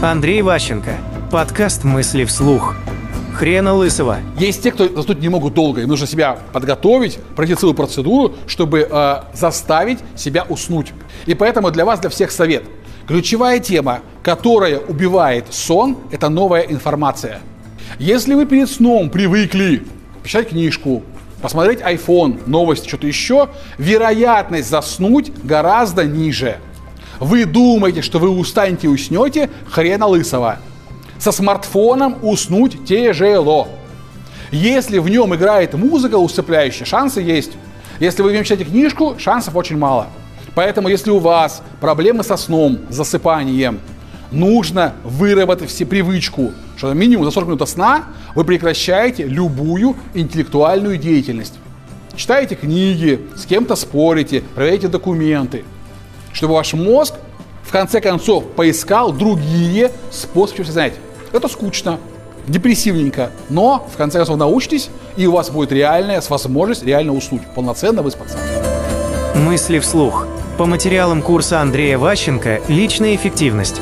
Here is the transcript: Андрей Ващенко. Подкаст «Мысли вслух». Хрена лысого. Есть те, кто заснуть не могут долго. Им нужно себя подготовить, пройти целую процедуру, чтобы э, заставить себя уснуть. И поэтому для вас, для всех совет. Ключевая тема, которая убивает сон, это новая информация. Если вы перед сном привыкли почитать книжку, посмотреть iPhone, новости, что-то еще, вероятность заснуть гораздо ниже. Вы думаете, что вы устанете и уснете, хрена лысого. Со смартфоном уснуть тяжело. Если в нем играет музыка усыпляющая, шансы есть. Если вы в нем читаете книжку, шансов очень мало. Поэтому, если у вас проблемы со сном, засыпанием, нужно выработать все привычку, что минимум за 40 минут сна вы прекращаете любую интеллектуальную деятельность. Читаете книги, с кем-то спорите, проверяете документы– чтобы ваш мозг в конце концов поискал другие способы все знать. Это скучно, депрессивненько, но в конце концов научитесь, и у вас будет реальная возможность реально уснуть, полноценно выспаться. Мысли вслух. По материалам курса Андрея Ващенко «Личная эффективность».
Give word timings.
Андрей 0.00 0.42
Ващенко. 0.42 0.96
Подкаст 1.32 1.82
«Мысли 1.82 2.24
вслух». 2.24 2.76
Хрена 3.34 3.74
лысого. 3.74 4.18
Есть 4.38 4.62
те, 4.62 4.70
кто 4.70 4.88
заснуть 4.88 5.18
не 5.18 5.28
могут 5.28 5.54
долго. 5.54 5.80
Им 5.80 5.88
нужно 5.88 6.06
себя 6.06 6.38
подготовить, 6.52 7.18
пройти 7.34 7.56
целую 7.56 7.74
процедуру, 7.74 8.36
чтобы 8.46 8.86
э, 8.88 9.16
заставить 9.34 9.98
себя 10.14 10.46
уснуть. 10.48 10.92
И 11.26 11.34
поэтому 11.34 11.72
для 11.72 11.84
вас, 11.84 11.98
для 11.98 12.10
всех 12.10 12.30
совет. 12.30 12.62
Ключевая 13.08 13.58
тема, 13.58 14.02
которая 14.22 14.78
убивает 14.78 15.46
сон, 15.50 15.98
это 16.12 16.28
новая 16.28 16.62
информация. 16.62 17.40
Если 17.98 18.34
вы 18.34 18.46
перед 18.46 18.70
сном 18.70 19.10
привыкли 19.10 19.82
почитать 20.22 20.50
книжку, 20.50 21.02
посмотреть 21.42 21.80
iPhone, 21.80 22.40
новости, 22.46 22.86
что-то 22.86 23.08
еще, 23.08 23.48
вероятность 23.78 24.70
заснуть 24.70 25.32
гораздо 25.42 26.04
ниже. 26.04 26.58
Вы 27.20 27.46
думаете, 27.46 28.02
что 28.02 28.18
вы 28.18 28.28
устанете 28.28 28.86
и 28.86 28.90
уснете, 28.90 29.50
хрена 29.70 30.06
лысого. 30.06 30.58
Со 31.18 31.32
смартфоном 31.32 32.18
уснуть 32.22 32.84
тяжело. 32.84 33.68
Если 34.52 34.98
в 34.98 35.08
нем 35.08 35.34
играет 35.34 35.74
музыка 35.74 36.16
усыпляющая, 36.16 36.86
шансы 36.86 37.20
есть. 37.20 37.52
Если 37.98 38.22
вы 38.22 38.30
в 38.30 38.32
нем 38.32 38.44
читаете 38.44 38.64
книжку, 38.64 39.16
шансов 39.18 39.56
очень 39.56 39.76
мало. 39.76 40.06
Поэтому, 40.54 40.88
если 40.88 41.10
у 41.10 41.18
вас 41.18 41.62
проблемы 41.80 42.22
со 42.22 42.36
сном, 42.36 42.78
засыпанием, 42.88 43.80
нужно 44.30 44.94
выработать 45.04 45.70
все 45.70 45.84
привычку, 45.84 46.52
что 46.76 46.92
минимум 46.94 47.24
за 47.24 47.32
40 47.32 47.48
минут 47.48 47.68
сна 47.68 48.04
вы 48.34 48.44
прекращаете 48.44 49.24
любую 49.24 49.96
интеллектуальную 50.14 50.96
деятельность. 50.98 51.54
Читаете 52.14 52.54
книги, 52.54 53.26
с 53.36 53.44
кем-то 53.44 53.74
спорите, 53.74 54.42
проверяете 54.54 54.88
документы– 54.88 55.64
чтобы 56.32 56.54
ваш 56.54 56.74
мозг 56.74 57.14
в 57.62 57.70
конце 57.72 58.00
концов 58.00 58.44
поискал 58.56 59.12
другие 59.12 59.90
способы 60.10 60.62
все 60.64 60.72
знать. 60.72 60.94
Это 61.32 61.48
скучно, 61.48 61.98
депрессивненько, 62.46 63.30
но 63.50 63.86
в 63.92 63.96
конце 63.96 64.18
концов 64.18 64.38
научитесь, 64.38 64.88
и 65.16 65.26
у 65.26 65.32
вас 65.32 65.50
будет 65.50 65.72
реальная 65.72 66.22
возможность 66.28 66.82
реально 66.84 67.14
уснуть, 67.14 67.42
полноценно 67.54 68.02
выспаться. 68.02 68.38
Мысли 69.34 69.78
вслух. 69.78 70.26
По 70.56 70.66
материалам 70.66 71.22
курса 71.22 71.60
Андрея 71.60 71.98
Ващенко 71.98 72.60
«Личная 72.68 73.14
эффективность». 73.14 73.80